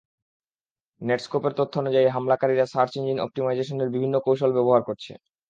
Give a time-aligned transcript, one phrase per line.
[1.01, 5.11] নেটস্কোপের তথ্যানুযায়ী, হামলাকারীরা search engine অপটিমাইজেশনের বিভিন্ন কৌশল ব্যবহার করছে।